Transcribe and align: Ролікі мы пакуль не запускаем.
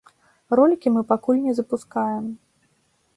Ролікі 0.59 0.93
мы 0.95 1.03
пакуль 1.11 1.41
не 1.45 1.53
запускаем. 1.59 2.25